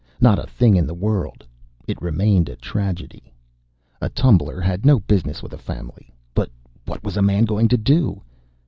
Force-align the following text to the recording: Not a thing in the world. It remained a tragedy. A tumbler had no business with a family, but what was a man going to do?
Not 0.19 0.39
a 0.39 0.47
thing 0.49 0.75
in 0.75 0.87
the 0.87 0.95
world. 0.95 1.45
It 1.87 2.01
remained 2.01 2.49
a 2.49 2.55
tragedy. 2.55 3.31
A 4.01 4.09
tumbler 4.09 4.59
had 4.59 4.83
no 4.83 4.99
business 4.99 5.43
with 5.43 5.53
a 5.53 5.59
family, 5.59 6.11
but 6.33 6.49
what 6.87 7.03
was 7.03 7.17
a 7.17 7.21
man 7.21 7.45
going 7.45 7.67
to 7.67 7.77
do? 7.77 8.23